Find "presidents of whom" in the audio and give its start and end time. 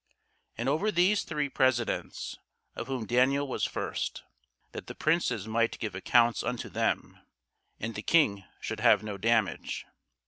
1.47-3.05